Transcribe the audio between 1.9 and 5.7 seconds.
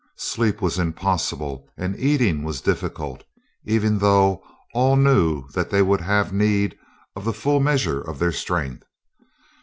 eating was difficult, even though all knew that